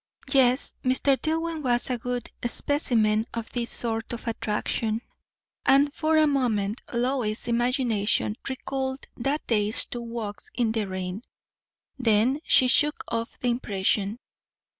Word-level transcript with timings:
Yes, 0.33 0.73
Mr. 0.83 1.15
Dillwyn 1.21 1.61
was 1.61 1.91
a 1.91 1.97
good 1.99 2.31
specimen 2.43 3.27
of 3.35 3.51
this 3.51 3.69
sort 3.69 4.11
of 4.13 4.27
attraction; 4.27 5.01
and 5.63 5.93
for 5.93 6.17
a 6.17 6.25
moment 6.25 6.81
Lois's 6.91 7.47
imagination 7.47 8.35
recalled 8.49 9.05
that 9.15 9.45
day's 9.45 9.85
two 9.85 10.01
walks 10.01 10.49
in 10.55 10.71
the 10.71 10.85
rain; 10.87 11.21
then 11.99 12.39
she 12.45 12.67
shook 12.67 13.03
off 13.09 13.37
the 13.37 13.51
impression. 13.51 14.17